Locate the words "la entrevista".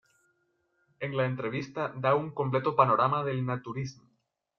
1.15-1.85